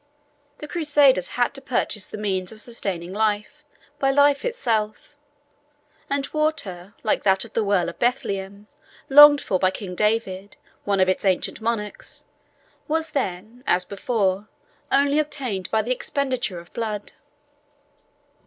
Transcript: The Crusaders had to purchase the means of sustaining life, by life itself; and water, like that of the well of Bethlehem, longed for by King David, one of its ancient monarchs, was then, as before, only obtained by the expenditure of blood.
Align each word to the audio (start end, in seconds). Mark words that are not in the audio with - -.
The 0.57 0.67
Crusaders 0.67 1.27
had 1.37 1.53
to 1.53 1.61
purchase 1.61 2.07
the 2.07 2.17
means 2.17 2.51
of 2.51 2.59
sustaining 2.59 3.13
life, 3.13 3.63
by 3.99 4.09
life 4.09 4.43
itself; 4.43 5.15
and 6.09 6.25
water, 6.33 6.95
like 7.03 7.21
that 7.21 7.45
of 7.45 7.53
the 7.53 7.63
well 7.63 7.87
of 7.87 7.99
Bethlehem, 7.99 8.65
longed 9.09 9.41
for 9.41 9.59
by 9.59 9.69
King 9.69 9.93
David, 9.93 10.57
one 10.85 10.99
of 10.99 11.07
its 11.07 11.23
ancient 11.23 11.61
monarchs, 11.61 12.25
was 12.87 13.11
then, 13.11 13.63
as 13.67 13.85
before, 13.85 14.47
only 14.91 15.19
obtained 15.19 15.69
by 15.69 15.83
the 15.83 15.91
expenditure 15.93 16.57
of 16.59 16.73
blood. 16.73 17.13